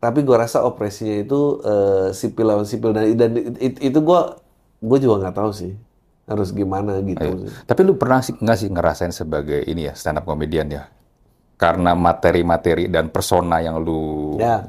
[0.00, 4.40] Tapi gua rasa opresinya itu eh, sipil lawan sipil dan, dan it- itu gua
[4.80, 5.72] gue juga nggak tahu sih
[6.24, 7.52] harus gimana gitu Ayo.
[7.66, 10.88] Tapi lu pernah sih nggak sih ngerasain sebagai ini ya stand up comedian ya?
[11.54, 14.64] Karena materi-materi dan persona yang lu Ya.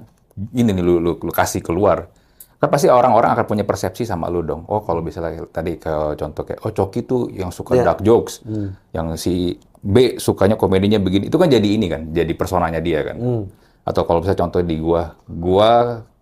[0.52, 2.12] ini nih lu, lu, lu kasih keluar.
[2.60, 4.67] Kan pasti orang-orang akan punya persepsi sama lu dong.
[4.67, 7.88] Oh kalau misalnya tadi ke contoh kayak oh Coki tuh yang suka Ya.
[7.88, 8.44] dark jokes,
[8.91, 11.32] yang si B sukanya komedinya begini.
[11.32, 13.15] Itu kan jadi ini kan, jadi personanya dia kan.
[13.15, 13.44] Hmm.
[13.82, 15.72] Atau kalau misalnya contoh di gua, gua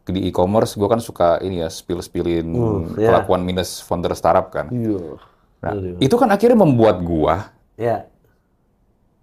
[0.10, 2.50] di e-commerce gua kan suka ini ya spill-spillin
[2.98, 3.14] ya.
[3.14, 4.72] kelakuan minus founder startup kan.
[4.74, 5.22] Iya.
[5.60, 6.00] Nah, Aduh.
[6.02, 8.08] itu kan akhirnya membuat gua ya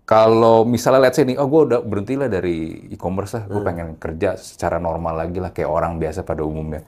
[0.06, 3.98] kalau misalnya let's say nih, oh gua udah berhenti lah dari e-commerce lah, gua pengen
[3.98, 6.86] kerja secara normal lagi lah kayak orang biasa pada umumnya.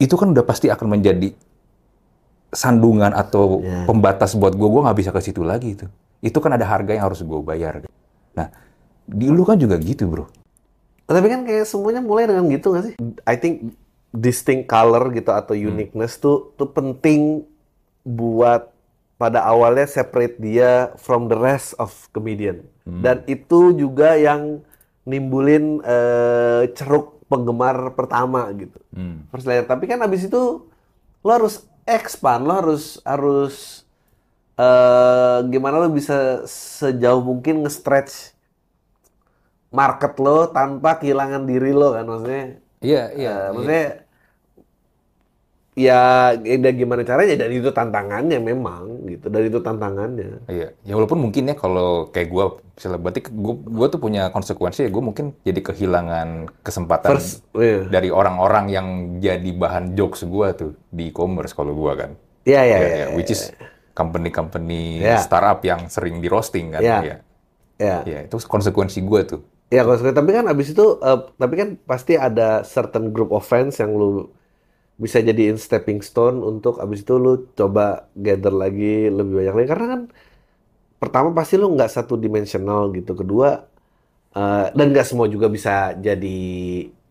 [0.00, 1.28] Itu kan udah pasti akan menjadi
[2.48, 3.84] sandungan atau Ya.
[3.84, 5.84] pembatas buat gua, gua nggak bisa ke situ lagi itu.
[6.24, 7.84] Itu kan ada harga yang harus gua bayar.
[8.32, 8.48] Nah,
[9.04, 10.24] di lu kan juga gitu bro.
[11.06, 12.94] Tapi kan kayak semuanya mulai dengan gitu nggak sih
[13.26, 13.74] I think
[14.12, 17.48] distinct color gitu atau uniqueness tuh tuh penting
[18.04, 18.72] buat
[19.16, 22.66] pada awalnya separate dia from the rest of comedian.
[22.82, 24.58] Dan itu juga yang
[25.06, 28.82] nimbulin eh, ceruk penggemar pertama gitu.
[28.90, 29.30] Hmm.
[29.30, 29.62] First layer.
[29.62, 30.66] Tapi kan abis itu
[31.22, 33.86] lo harus expand, lo harus harus
[34.58, 38.31] eh gimana lo bisa sejauh mungkin nge-stretch
[39.72, 42.44] market lo tanpa kehilangan diri lo kan maksudnya.
[42.84, 43.34] Iya, iya.
[43.34, 43.86] Eh, maksudnya
[45.72, 50.44] ya ya gimana caranya dan itu tantangannya memang gitu dan itu tantangannya.
[50.44, 52.44] Iya, ya walaupun mungkin ya kalau kayak gue,
[52.76, 56.28] misalnya berarti gue, gue tuh punya konsekuensi ya gue mungkin jadi kehilangan
[56.60, 57.88] kesempatan First, iya.
[57.88, 58.86] dari orang-orang yang
[59.24, 62.10] jadi bahan jokes gue tuh di e-commerce kalau gue kan.
[62.44, 62.96] Iya iya Ya, iya.
[62.98, 63.48] ya, which is
[63.96, 65.24] company-company Iya.
[65.24, 66.84] startup yang sering di roasting kan.
[66.84, 66.98] Iya.
[67.00, 67.16] Iya.
[67.80, 67.96] Iya.
[68.04, 69.40] Ya, itu konsekuensi gue tuh.
[69.72, 73.40] Ya kalau sekali- tapi kan abis itu eh, tapi kan pasti ada certain group of
[73.40, 74.28] friends yang lu
[75.00, 79.68] bisa jadiin stepping stone untuk abis itu lu coba gather lagi lebih banyak lagi.
[79.72, 80.02] Karena kan
[81.00, 83.12] pertama pasti lu nggak satu dimensional gitu.
[83.16, 83.48] Kedua
[84.36, 86.38] eh, dan nggak semua juga bisa jadi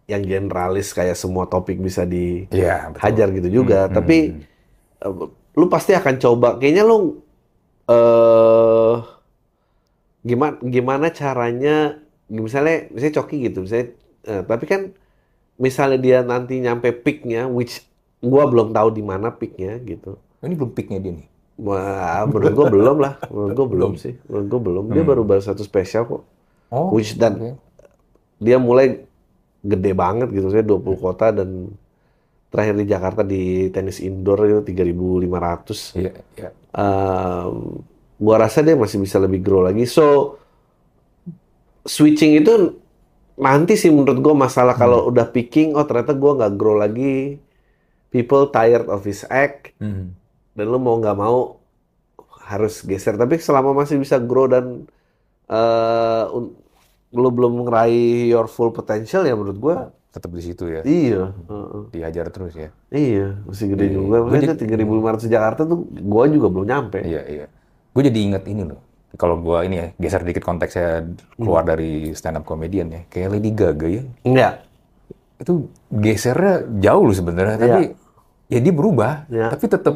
[0.06, 3.00] yang generalis kayak semua topik bisa Iya, betul.
[3.02, 3.80] dihajar gitu juga.
[3.90, 4.18] Hmm, tapi
[5.02, 5.14] eh,
[5.58, 6.50] lu pasti akan coba.
[6.62, 6.98] Kayaknya lu
[7.90, 8.96] eh
[10.22, 11.98] gimana gimana caranya
[12.32, 13.88] misalnya misalnya coki gitu misalnya
[14.24, 14.82] eh, tapi kan
[15.60, 17.84] misalnya dia nanti nyampe peaknya which
[18.24, 21.28] gua belum tahu di mana peaknya gitu Oh, Ini belum peaknya dia nih.
[21.62, 25.42] Wah, menurut gua belum lah menurut gua belum sih menurut gua belum dia baru baru
[25.42, 26.24] satu spesial kok
[26.72, 27.52] Oh, which dan oke.
[28.40, 29.04] dia mulai
[29.62, 31.70] gede banget gitu saya 20 kota dan
[32.50, 36.50] terakhir di Jakarta di tenis indoor itu 3.500 Iya, iya.
[36.74, 37.80] um,
[38.18, 39.86] gua rasa dia masih bisa lebih grow lagi.
[39.86, 40.38] So
[41.84, 42.78] switching itu
[43.36, 47.42] nanti sih menurut gua masalah kalau udah picking, oh ternyata gua nggak grow lagi.
[48.08, 50.12] People tired of his act Hmm.
[50.52, 51.58] dan lu mau nggak mau
[52.44, 53.16] harus geser.
[53.16, 54.84] Tapi selama masih bisa grow dan
[55.48, 56.56] eh, un-
[57.12, 59.76] lu belum ngeraih your full potential ya menurut gua
[60.12, 60.84] Tetap di situ ya.
[60.84, 61.32] iya.
[61.32, 61.82] heeh.
[61.90, 62.68] Dihajar terus ya.
[62.88, 63.96] Iya, masih gede Iya.
[63.96, 64.18] juga.
[64.22, 67.00] Maksudnya 3.500 Jakarta tuh gua juga belum nyampe.
[67.00, 67.46] Iya, iya.
[67.92, 68.80] Gue jadi inget ini loh.
[69.22, 71.06] Kalau gue ini ya, geser dikit konteksnya
[71.38, 73.02] keluar dari stand up comedian ya.
[73.06, 74.04] Kayak Lady Gaga ya.
[74.26, 74.54] Enggak.
[75.38, 77.56] Itu gesernya jauh loh sebenarnya.
[77.56, 77.62] Iya.
[77.62, 77.82] Tapi
[78.50, 79.30] ya dia berubah.
[79.30, 79.54] Iya.
[79.54, 79.96] Tapi tetap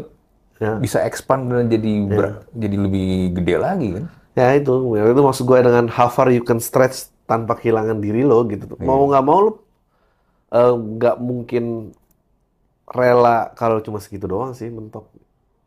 [0.56, 0.80] Ya.
[0.80, 4.06] bisa expand dan jadi ber- jadi lebih gede lagi kan.
[4.40, 8.24] Ya itu, ya, itu maksud gue dengan how far you can stretch tanpa kehilangan diri
[8.24, 8.64] lo gitu.
[8.78, 8.88] Iya.
[8.88, 9.52] Mau nggak mau lo
[10.54, 11.92] eh, nggak mungkin
[12.86, 15.10] rela kalau cuma segitu doang sih mentok.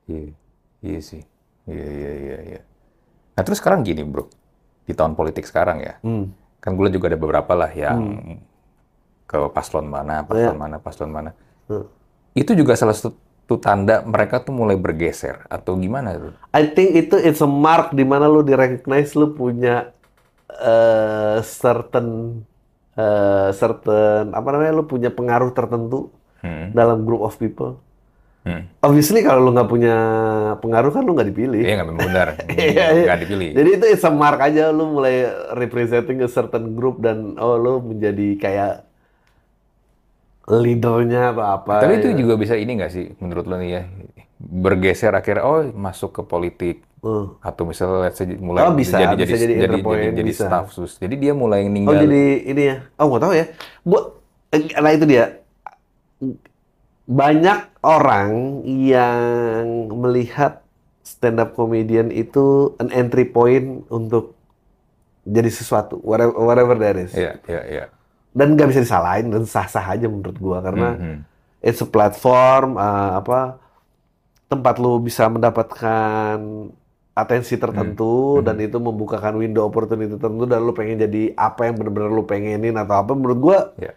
[0.09, 0.33] Iya,
[0.81, 1.21] iya sih.
[1.69, 2.61] Iya, iya, iya, iya.
[3.39, 4.27] Nah terus sekarang gini bro,
[4.83, 6.35] di tahun politik sekarang ya, Hmm.
[6.59, 8.19] kan gue juga ada beberapa lah yang
[9.25, 10.59] ke paslon mana, paslon Iya.
[10.59, 11.31] mana, paslon mana.
[11.71, 11.87] Hmm.
[12.35, 16.35] Itu juga salah satu tanda mereka tuh mulai bergeser atau gimana tuh?
[16.51, 19.95] I think itu it's a mark di mana lo di-recognize lo punya
[20.51, 22.41] eh, certain
[22.93, 26.71] eh, certain apa namanya lo punya pengaruh tertentu Hmm.
[26.71, 27.79] dalam group of people.
[28.49, 28.63] Hmm.
[28.81, 29.95] Obviously kalau lo nggak punya
[30.57, 31.61] pengaruh kan lo nggak dipilih.
[31.61, 33.05] Iya nggak benar, Iya, iya.
[33.05, 33.49] nggak dipilih.
[33.53, 37.85] Jadi itu it's a mark aja lu mulai representing a certain group dan oh lu
[37.85, 38.73] menjadi kayak
[40.49, 41.75] leadernya atau apa.
[41.85, 42.17] Tapi itu ya.
[42.17, 43.83] juga bisa ini nggak sih menurut lo nih ya,
[44.41, 47.39] bergeser akhirnya oh masuk ke politik Hmm.
[47.39, 48.11] atau misalnya
[48.43, 48.99] mulai Oh, bisa.
[48.99, 50.45] jadi Bisa jadi jadi jadi, jadi, jadi bisa.
[50.51, 50.99] staff sus.
[50.99, 51.95] Jadi dia mulai Oh ninggal.
[51.95, 52.77] jadi ini ya.
[52.99, 53.45] Oh nggak tahu ya.
[53.87, 54.01] Gua
[54.51, 55.25] eh, nah itu dia.
[57.09, 60.61] Banyak orang yang melihat
[61.01, 64.37] stand up comedian itu an entry point untuk
[65.25, 67.13] jadi sesuatu whatever, whatever that is.
[67.13, 67.85] Iya, iya, iya.
[68.31, 71.17] Dan nggak bisa disalahin dan sah-sah aja menurut gua karena Mhm.
[71.59, 73.57] it's a platform uh, apa
[74.47, 76.37] tempat lu bisa mendapatkan
[77.13, 82.09] atensi tertentu dan itu membukakan window opportunity tertentu dan lu pengen jadi apa yang benar-benar
[82.09, 83.97] lu pengenin atau apa menurut gua Iya.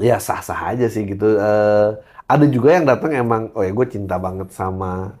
[0.00, 1.88] Ya sah-sah aja sih gitu Eh,
[2.24, 5.14] ada juga yang datang emang oh ya gue cinta banget sama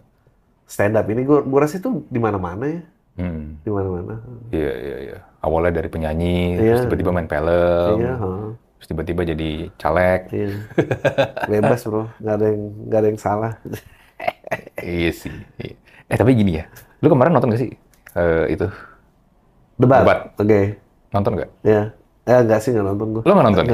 [0.64, 2.82] stand up ini gua gua rasa itu di mana-mana ya
[3.18, 3.58] Hmm.
[3.60, 4.16] di mana-mana
[4.48, 5.18] Iya, iya, iya.
[5.42, 6.78] Awalnya dari penyanyi, Iya.
[6.78, 8.48] terus tiba-tiba main film, iya heeh.
[8.78, 10.20] terus tiba-tiba jadi caleg.
[10.30, 10.48] iya
[11.44, 13.52] bebas bro nggak ada yang nggak ada yang salah
[14.80, 15.34] iya sih.
[15.58, 15.74] Iya.
[16.06, 16.64] Eh tapi gini ya,
[16.98, 17.70] lu kemarin nonton gak sih
[18.10, 18.66] Eh, itu?
[19.76, 20.18] debat Debat.
[20.34, 20.60] oke
[21.10, 21.50] Nonton gak?
[21.60, 21.82] Ya,
[22.24, 23.22] eh enggak sih nggak nonton gue.
[23.26, 23.64] Lu nggak nonton?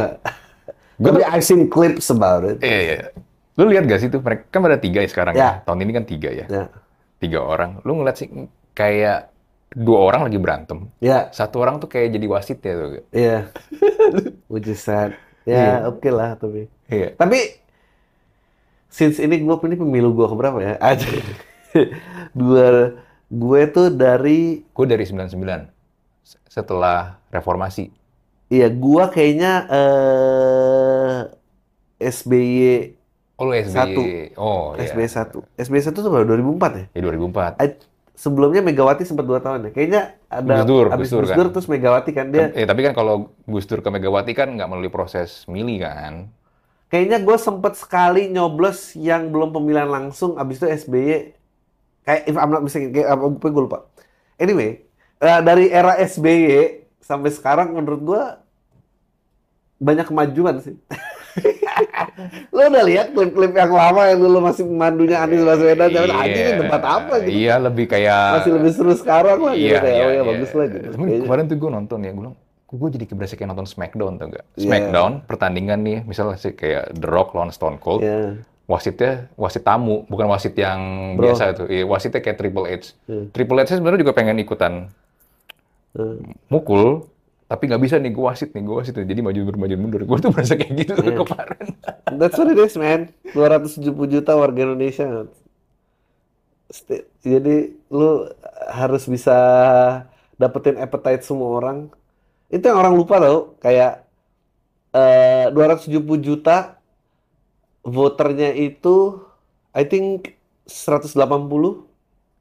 [0.97, 1.13] Enggak.
[1.13, 2.59] Tapi I've seen clips about it.
[2.61, 2.99] Iya, iya.
[3.57, 4.21] Lu lihat gak sih tuh?
[4.21, 5.41] Mereka kan ada tiga ya sekarang ya.
[5.41, 5.51] Ya.
[5.65, 6.47] Tahun ini kan tiga ya.
[6.47, 6.65] Ya,
[7.17, 7.81] Tiga orang.
[7.85, 8.29] Lu ngeliat sih
[8.73, 9.33] kayak
[9.73, 10.89] dua orang lagi berantem.
[10.99, 12.89] ya, Satu orang tuh kayak jadi wasit ya tuh.
[13.11, 13.49] iya.
[14.53, 15.17] Which is sad.
[15.45, 16.69] Ya, oke lah tapi.
[16.89, 17.13] Iya.
[17.15, 17.39] Tapi
[18.89, 20.75] since ini gue ini pemilu gue keberapa ya?
[20.93, 21.09] Aja.
[22.33, 25.33] Dua gue tuh dari Gue dari 99
[26.23, 27.91] s- setelah reformasi.
[28.49, 31.19] Iya gua kayaknya eh
[31.99, 32.95] SBY
[33.37, 33.69] Oh, SBY.
[33.69, 34.01] Satu.
[34.41, 34.89] Oh, iya.
[34.89, 35.61] SBY 1.
[35.61, 36.85] SBY 1 tuh baru 2004 ya?
[36.97, 37.61] Ya 2004.
[37.61, 37.77] I-
[38.17, 39.71] sebelumnya Megawati sempat 2 tahun ya.
[39.77, 41.37] Kayaknya ada Gus Dur, habis Gus Dur Gus kan.
[41.37, 42.49] Dur terus Megawati kan dia.
[42.57, 46.33] Eh, tapi kan kalau Gus Dur ke Megawati kan nggak melalui proses milih kan.
[46.89, 51.37] Kayaknya gue sempet sekali nyoblos yang belum pemilihan langsung, abis itu SBY
[52.09, 53.85] kayak if I'm not mistaken, kayak apa gue lupa.
[54.41, 54.81] Anyway,
[55.21, 58.23] eh, dari era SBY sampai sekarang menurut gue
[59.79, 60.75] banyak kemajuan sih.
[62.55, 66.17] lo udah lihat klip-klip yang lama yang dulu masih mandunya Anies Baswedan, jangan Iya.
[66.19, 67.31] anjing ini debat apa gitu.
[67.37, 68.21] Iya, lebih kayak...
[68.41, 70.23] Masih lebih seru sekarang lah gitu Iya, kayak, iya, oh ya iya.
[70.25, 70.87] bagus lah gitu.
[70.97, 74.27] Cuman kemarin tuh gue nonton ya, gue bilang, gue jadi keberasa kayak nonton Smackdown tau
[74.33, 74.45] gak?
[74.57, 74.65] Iya.
[74.65, 78.41] Smackdown, pertandingan nih, misalnya sih kayak The Rock lawan Stone Cold, Iya.
[78.65, 80.81] wasitnya wasit tamu, bukan wasit yang
[81.15, 81.37] Bro.
[81.37, 81.67] biasa tuh.
[81.69, 82.97] Iya, wasitnya kayak Triple H.
[83.07, 83.23] Iya.
[83.31, 84.89] Triple H sebenarnya juga pengen ikutan
[86.49, 87.07] Mukul,
[87.47, 89.07] tapi nggak bisa nih, gue wasit nih, gue wasit nih.
[89.07, 90.03] Jadi maju mundur, maju mundur.
[90.03, 91.23] Gue tuh merasa kayak gitu Iya.
[91.23, 91.67] kemarin.
[92.19, 93.13] That's what it is, man.
[93.33, 95.27] 270 juta warga Indonesia.
[97.23, 97.57] Jadi
[97.89, 98.27] lu
[98.69, 99.37] harus bisa
[100.35, 101.89] dapetin appetite semua orang.
[102.51, 103.55] Itu yang orang lupa tau.
[103.63, 104.03] Kayak
[104.91, 106.79] eh 270 juta
[107.87, 109.23] voternya itu
[109.71, 110.35] I think
[110.67, 111.15] 180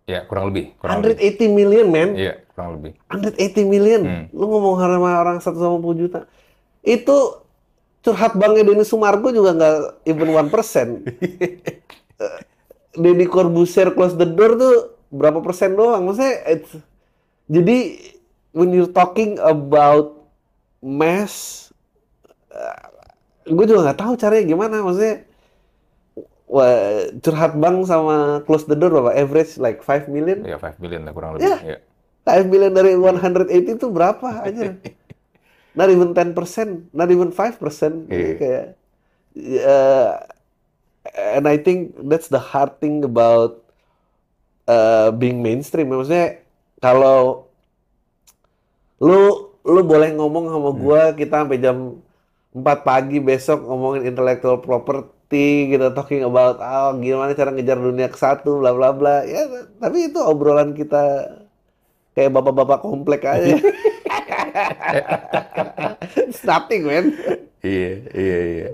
[0.06, 0.78] Ya, kurang lebih.
[0.78, 1.18] Kurang lebih.
[1.18, 2.14] 180 million, man.
[2.14, 2.92] Iya, kurang lebih.
[3.10, 4.02] 180 million.
[4.06, 4.26] Hmm.
[4.30, 6.20] Lu ngomong sama orang 180 juta.
[6.86, 7.42] Itu
[8.06, 10.46] curhat Bangnya Denny Sumargo juga nggak even 1%.
[12.16, 12.40] Eh,
[12.96, 16.08] Deddy Corbuzier close the door tuh berapa persen doang?
[16.08, 16.80] Maksudnya it's-
[17.52, 18.00] jadi
[18.56, 20.16] when you're talking about
[20.80, 21.68] mass
[23.46, 25.28] gue juga nggak tahu caranya gimana maksudnya
[26.46, 29.18] Wah, curhat bank sama close the door berapa?
[29.18, 30.46] Average like 5 million?
[30.46, 31.50] Ya, 5 million lah kurang lebih.
[31.50, 31.58] Ya.
[31.62, 31.78] Iya.
[32.26, 34.78] 5 million dari 180 itu berapa aja?
[35.78, 37.60] Not even 10%, not even 5%.
[38.08, 38.34] Jadi Iya.
[38.40, 38.66] kayak
[39.68, 40.12] uh,
[41.36, 43.60] and I think that's the hard thing about
[44.72, 45.92] uh, being mainstream.
[45.92, 46.40] Maksudnya
[46.80, 47.52] kalau
[49.04, 52.00] lu lu boleh ngomong sama gua kita sampai jam
[52.56, 58.18] 4 pagi besok ngomongin intellectual property, kita talking about ah gimana cara ngejar dunia ke
[58.18, 59.26] satu, bla bla bla.
[59.26, 59.46] Ya,
[59.78, 61.34] tapi itu obrolan kita
[62.14, 63.58] kayak bapak-bapak komplek aja.
[66.16, 67.06] It's nothing, man.
[67.66, 68.68] Iya, iya, iya.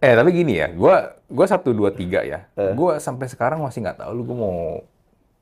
[0.00, 2.48] Eh, tapi gini ya, gua gua satu dua tiga ya.
[2.56, 2.72] Eh.
[2.72, 4.56] Gua sampai sekarang masih nggak tahu lu gua mau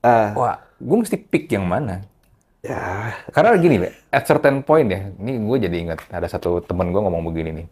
[0.02, 2.02] Ah, wah, gua mesti pick yang mana.
[2.58, 6.98] ya, Karena gini, at certain point ya, ini gue jadi ingat ada satu temen gue
[6.98, 7.66] ngomong begini nih,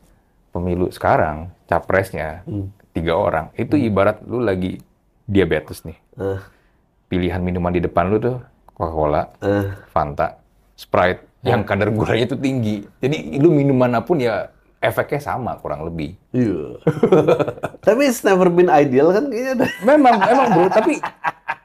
[0.50, 2.70] pemilu sekarang capresnya Hmm.
[2.90, 4.82] tiga orang, itu ibarat lu lagi
[5.24, 6.38] diabetes nih, eh,
[7.06, 8.42] pilihan minuman di depan lu tuh
[8.74, 9.70] Coca-Cola, eh.
[9.94, 10.42] Fanta,
[10.74, 12.76] Sprite, yang kadar gulanya itu tinggi.
[12.98, 16.16] Jadi lu minum mana pun ya efeknya sama kurang lebih.
[16.32, 16.80] Iya.
[17.86, 19.68] Tapi it's never been ideal kan kayaknya.
[19.84, 20.98] Memang, memang bro, tapi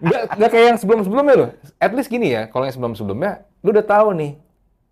[0.04, 1.50] nggak nggak kayak yang sebelum-sebelumnya loh.
[1.80, 4.32] At least gini ya, kalau yang sebelum-sebelumnya, lu udah tahu nih,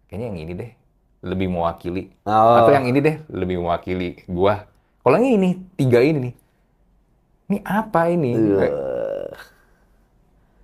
[0.08, 0.71] kayaknya yang ini deh
[1.23, 2.59] lebih mewakili, Oh.
[2.59, 4.67] atau yang ini deh lebih mewakili gua.
[4.99, 6.33] Kalau yang ini, tiga ini nih,
[7.47, 8.31] ini apa ini?
[8.36, 8.75] Kayak,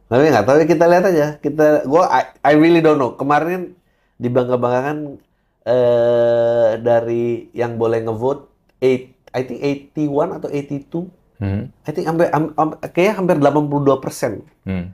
[0.09, 1.27] Tapi nggak tahu kita lihat aja.
[1.37, 3.13] Kita, gua I, I really don't know.
[3.13, 3.77] Kemarin
[4.17, 5.21] dibangga-banggakan
[5.63, 8.49] eh dari yang boleh ngevote,
[8.81, 11.07] eight, I think 81 atau 82.
[11.37, 14.43] hmm, I think hampir, am- am- kayaknya hampir 82 persen.
[14.65, 14.85] hmm.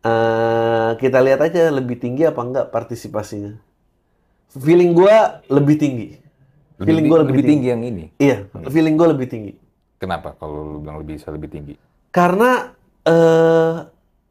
[0.00, 3.60] Eh, kita lihat aja lebih tinggi apa enggak partisipasinya.
[4.52, 6.08] Feeling gua lebih tinggi.
[6.76, 8.04] Lebih, Feeling ti- gua lebih tinggi yang ini.
[8.16, 9.54] Iya, feeling gua lebih tinggi.
[9.96, 11.74] Kenapa kalau lu bilang lebih bisa lebih tinggi?
[12.10, 13.74] Karena eh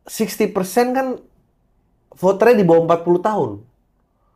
[0.03, 0.51] 60%
[0.91, 1.08] kan
[2.12, 3.51] voternya di bawah 40 tahun.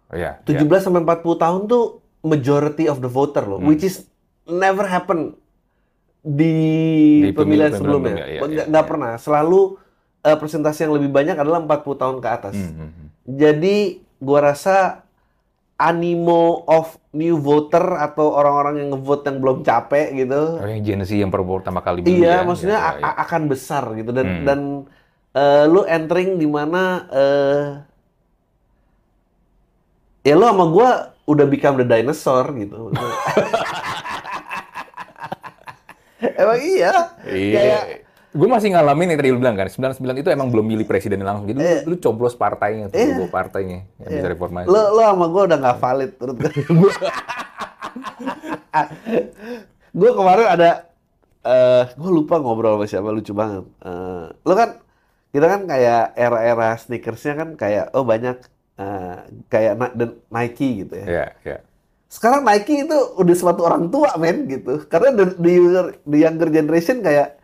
[0.08, 1.84] Oh ya, 17 sampai 40 tahun tuh
[2.22, 3.68] majority of the voter loh, Hmm.
[3.68, 4.06] which is
[4.46, 5.34] never happen
[6.22, 6.54] di,
[7.22, 8.16] Di pemilihan pemilu-pemilu sebelumnya.
[8.24, 8.90] iya, Nggak iya, nggak iya.
[8.90, 9.12] pernah.
[9.18, 9.60] Selalu
[10.22, 12.56] eh, persentase yang lebih banyak adalah 40 tahun ke atas.
[12.56, 13.08] Hmm, hmm, hmm.
[13.36, 13.78] Jadi
[14.18, 15.03] gua rasa
[15.84, 20.42] animo of new voter atau orang-orang yang ngevote yang belum capek gitu.
[20.58, 22.48] Oh, yang Gen Z yang baru pertama kali milih Iya, ya?
[22.48, 24.44] maksudnya Ya, ya, akan besar gitu dan Hmm.
[24.44, 24.60] dan
[25.34, 27.68] eh, lu entering di mana eh
[30.24, 30.90] ya lu sama gua
[31.24, 32.88] udah become the dinosaur gitu.
[36.24, 36.94] Emang iya.
[37.26, 37.54] Iya.
[37.54, 37.84] Kayak
[38.34, 41.46] Gue masih ngalamin yang tadi lu bilang kan, 99 itu emang belum milih presiden langsung.
[41.46, 41.82] Jadi lu- Iya.
[41.86, 43.14] lu, coblos partainya, tuh, Iya.
[43.14, 44.66] logo partainya yang bisa reformasi.
[44.66, 46.50] lu lu sama gua udah nggak valid menurut gua.
[49.94, 50.70] gue kemarin ada,
[51.44, 53.66] eh gue lupa ngobrol sama siapa lucu banget.
[53.80, 54.82] Eh, lo kan,
[55.30, 58.42] kita kan kayak era-era sneakersnya kan kayak oh banyak
[58.74, 59.18] eh,
[59.48, 61.06] kayak dan Nike gitu ya.
[61.06, 61.58] Iya, iya.
[62.10, 64.82] Sekarang Nike itu udah sepatu orang tua men gitu.
[64.88, 67.38] Karena the, the, younger- the younger generation kayak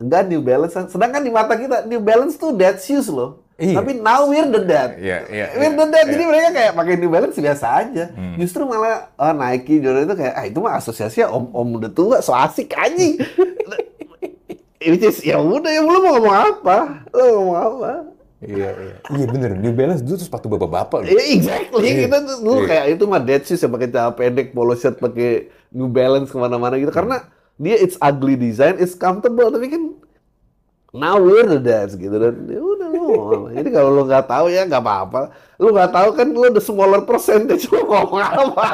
[0.00, 0.74] enggak New Balance.
[0.88, 3.44] Sedangkan di mata kita New Balance tuh dead shoes loh.
[3.60, 3.76] Iya.
[3.76, 4.96] Tapi now we're the dead.
[4.96, 6.06] Iya, iya, We're iya, the dead.
[6.08, 6.12] iya.
[6.16, 8.04] Jadi mereka kayak pakai New Balance biasa aja.
[8.16, 8.34] Hmm.
[8.40, 12.32] Justru malah oh, Nike Jordan itu kayak ah itu mah asosiasi om-om udah tua so
[12.32, 13.20] asik anjing.
[14.80, 17.04] Which is ya udah ya lu mau ngomong apa?
[17.12, 17.92] Lu mau ngomong apa?
[18.40, 18.94] Iya, iya.
[19.12, 21.12] Iya bener, New Balance dulu tuh sepatu bapak-bapak loh.
[21.12, 21.84] Iya, exactly.
[21.84, 22.08] Iya.
[22.08, 22.68] Kita tuh dulu Iya.
[22.72, 26.38] kayak itu mah dead shoes yang pakai celana pendek, polo shirt, pakai New Balance ke
[26.40, 26.88] mana-mana gitu.
[26.88, 27.28] Karena
[27.60, 29.82] dia it's ugly design, it's comfortable, tapi kan
[30.96, 33.08] now we're the dads gitu dan ya udah lu.
[33.52, 35.30] Jadi kalau lu nggak tahu ya nggak apa-apa.
[35.60, 38.66] Lu nggak tahu kan lu the smaller percentage lu ngomong apa.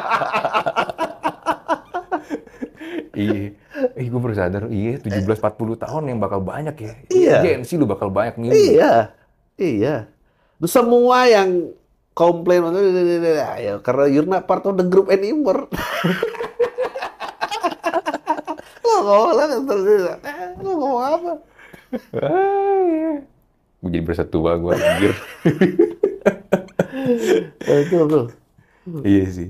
[3.17, 3.57] Iya.
[3.97, 6.93] Eh, gue baru sadar, iya 17-40 tahun yang bakal banyak ya.
[7.09, 7.35] Iya.
[7.41, 8.49] Gen Z lu bakal banyak nih.
[8.77, 9.13] iya,
[9.57, 9.95] iya.
[10.61, 11.73] Terus semua yang
[12.17, 12.65] komplain
[13.61, 15.65] ya karena you're not part of the group anymore.
[19.07, 19.85] Lah terus
[20.19, 21.31] eh, lo ngomong apa?
[22.13, 23.11] Ah, iya.
[23.77, 25.13] Gue jadi berasa tua gue anjir.
[27.63, 28.25] Eh, Itu tuh.
[29.03, 29.49] iya sih.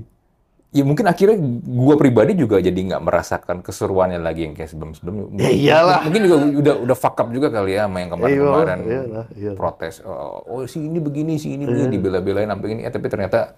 [0.68, 5.40] Ya mungkin akhirnya gue pribadi juga jadi nggak merasakan keseruannya lagi yang kayak sebelum-sebelumnya.
[5.40, 6.04] Ya iyalah.
[6.04, 9.56] Mungkin juga udah udah fuck up juga kali ya sama yang kemarin-kemarin Iya, iyalah, iyalah.
[9.56, 9.94] protes.
[10.04, 12.82] Oh, oh si ini begini, si ini begini, dibela-belain sampai ini.
[12.84, 13.56] Eh, tapi ternyata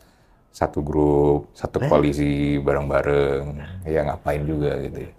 [0.51, 3.43] satu grup, satu koalisi bareng-bareng.
[3.87, 5.11] Ya ngapain juga gitu ya.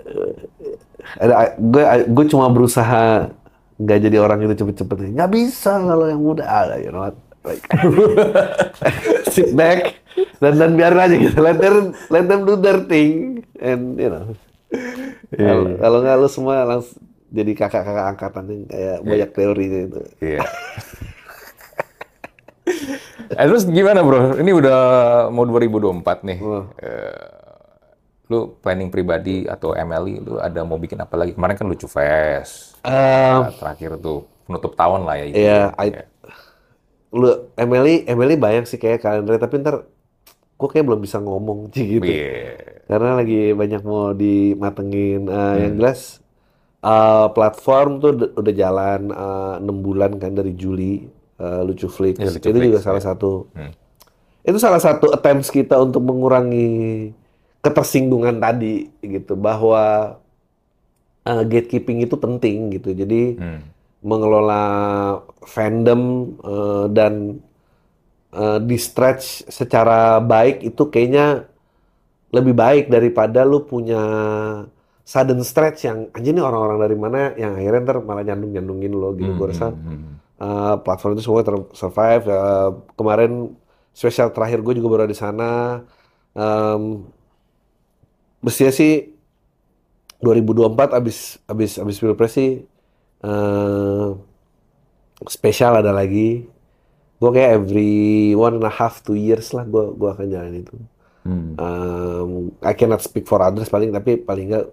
[1.17, 3.31] Ada gue gue cuma berusaha
[3.81, 5.17] nggak jadi orang itu cepet-cepet.
[5.17, 7.17] Nggak bisa kalau yang muda ada, you know what?
[7.41, 7.65] Like,
[9.33, 9.97] sit back
[10.37, 11.37] dan dan biarin aja gitu.
[11.41, 14.37] Let them let them do their thing and you know.
[15.33, 20.01] Kalau kalau nggak lu semua langsung jadi kakak-kakak angkatan yang kayak banyak teorinya itu.
[20.19, 20.41] Iya.
[23.33, 24.35] eh, terus gimana bro?
[24.35, 24.79] Ini udah
[25.27, 26.39] mau 2024 nih.
[26.39, 26.63] Oh.
[26.77, 27.27] Eh,
[28.27, 31.31] lu planning pribadi atau MLI, lu ada mau bikin apa lagi?
[31.31, 32.79] Kemarin kan lucu fest.
[32.81, 35.25] Um, terakhir tuh penutup tahun lah ya.
[35.25, 35.35] itu.
[35.37, 36.03] Iya, Iya.
[37.11, 39.83] lu Emily Emily banyak sih kayak kalender tapi ntar
[40.55, 42.07] gue kayak belum bisa ngomong sih gitu.
[42.07, 42.79] Iya.
[42.87, 45.21] Karena lagi banyak mau dimatengin.
[45.23, 45.59] Eh, Hmm.
[45.59, 45.99] Yang jelas
[46.79, 51.03] eh, platform tuh udah- jalan eh, enam bulan kan dari Juli
[51.41, 52.21] eh, Lucu Flix.
[52.21, 53.07] Lucu Itu juga salah ya.
[53.09, 53.49] satu.
[53.57, 53.73] Hmm.
[54.41, 57.09] Itu salah satu attempts kita untuk mengurangi
[57.61, 60.15] ketersinggungan tadi gitu bahwa
[61.23, 62.93] eh, gatekeeping itu penting gitu.
[62.93, 63.61] Jadi Hmm.
[64.01, 64.63] mengelola
[65.45, 66.01] fandom
[66.41, 67.13] eh, dan
[68.31, 71.45] eh, di stretch secara baik itu kayaknya
[72.31, 74.01] lebih baik daripada lu punya
[75.03, 79.31] sudden stretch yang anjir nih orang-orang dari mana yang akhirnya ntar malah nyandung-nyandungin lo gitu.
[79.35, 82.23] Gue rasa Hmm, hmm, eh, platform itu semua ter-survive.
[82.27, 83.31] Eh, kemarin
[83.93, 85.81] spesial terakhir gue juga baru di sana.
[86.35, 86.83] Em,
[88.41, 88.91] mestinya sih
[90.21, 92.51] 2024 abis abis abis pilpres sih
[93.25, 94.07] eh,
[95.29, 96.45] spesial ada lagi.
[97.21, 100.77] Gue kayak every one and a half two years lah gue gua akan jalan itu.
[101.27, 101.53] hmm.
[101.57, 102.29] Em,
[102.65, 104.65] I cannot speak for others paling tapi paling nggak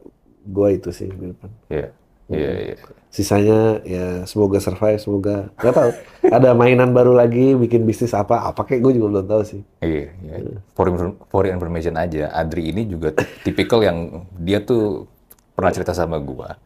[0.49, 1.51] gue itu sih di depan.
[1.69, 1.89] Iya.
[2.29, 2.77] Iya, iya.
[3.09, 5.91] Sisanya ya semoga survive, semoga nggak tahu.
[6.29, 9.61] Ada mainan baru lagi, bikin bisnis apa, apa kayak gue juga belum tahu sih.
[9.81, 10.61] Iya, iya.
[10.73, 13.99] For, infor- for information aja, Adri ini juga tipikal yang
[14.37, 15.09] dia tuh
[15.57, 16.61] pernah cerita sama gua.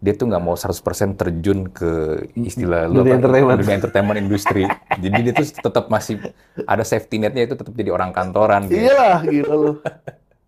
[0.00, 0.80] Dia tuh nggak mau 100%
[1.12, 3.20] terjun ke istilah lu Dunia apa?
[3.20, 3.58] entertainment.
[3.60, 4.64] dunia entertainment industri.
[4.96, 6.16] Jadi dia tuh tetap masih
[6.64, 8.64] ada safety netnya itu tetap jadi orang kantoran.
[8.64, 8.80] gitu.
[8.80, 9.72] Iyalah, gila lu.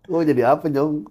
[0.03, 1.05] Gue jadi apa, Jong?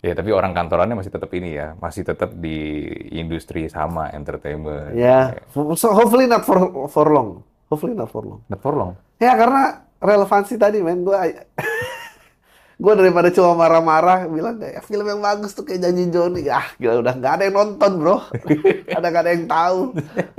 [0.00, 4.96] Ya, tapi orang kantorannya masih tetap ini ya, masih tetap di industri sama entertainment.
[4.96, 5.36] Ya,
[5.76, 7.44] so hopefully not for for long.
[7.68, 8.40] Hopefully not for long.
[8.48, 8.96] Not for long.
[9.20, 11.04] Ya karena relevansi tadi, men.
[11.04, 11.14] Gue
[12.84, 16.48] gue daripada cuma marah-marah bilang kayak film yang bagus tuh kayak janji Joni.
[16.48, 18.16] Ah, gila udah nggak ada yang nonton, bro.
[18.96, 19.80] ada nggak ada yang tahu.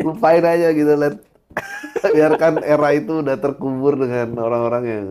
[0.01, 1.21] Lupain aja gitu, let
[2.15, 5.05] biarkan era itu udah terkubur dengan orang-orang yang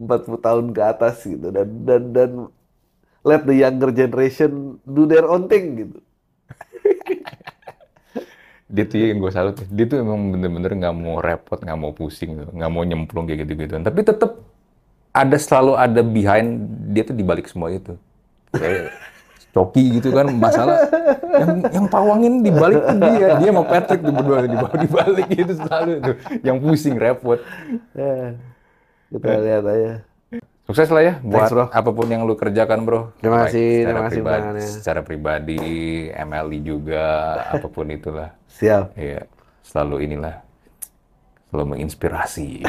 [0.00, 2.30] 40 tahun ke atas gitu dan dan dan
[3.22, 5.98] let the younger generation do their own thing gitu.
[8.72, 9.54] Dia tuh yang gue salut.
[9.68, 12.50] Dia tuh emang bener-bener nggak mau repot, nggak mau pusing, gitu.
[12.56, 13.76] nggak mau nyemplung kayak gitu-gitu.
[13.76, 14.40] Tapi tetap
[15.12, 16.48] ada selalu ada behind
[16.96, 17.92] dia tuh dibalik semua itu.
[19.52, 20.88] Coki gitu kan masalah
[21.36, 25.52] yang yang pawangin dibalik tuh dia dia sama Patrick tuh berdua di bawah dibalik gitu
[25.60, 27.36] selalu tuh yang pusing repot
[27.92, 28.32] Ya,
[29.12, 29.92] kita lihat aja.
[30.72, 31.64] Sukses lah ya buat bro.
[31.68, 33.12] apa pun yang lu kerjakan, Bro.
[33.20, 35.60] Terima kasih, secara terima kasih pribadi, secara pribadi,
[36.08, 37.06] MLI juga,
[37.60, 38.32] apa pun itulah.
[38.48, 38.96] Siap.
[38.96, 39.28] Iya,
[39.60, 40.40] selalu inilah
[41.52, 42.64] selalu menginspirasi.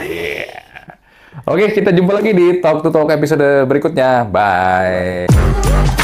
[1.49, 4.28] Oke, kita jumpa lagi di Talk to Talk episode berikutnya.
[4.28, 6.03] Bye.